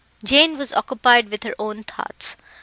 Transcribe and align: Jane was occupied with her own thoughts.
Jane 0.25 0.57
was 0.57 0.73
occupied 0.73 1.29
with 1.29 1.43
her 1.43 1.53
own 1.59 1.83
thoughts. 1.83 2.35